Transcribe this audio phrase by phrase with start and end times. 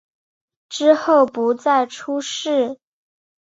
[0.67, 2.79] 之后不再出仕。